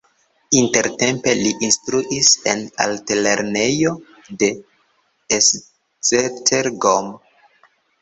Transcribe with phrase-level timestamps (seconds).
[0.59, 3.95] Intertempe li instruis en altlernejo
[4.43, 4.51] de
[5.41, 7.17] Esztergom.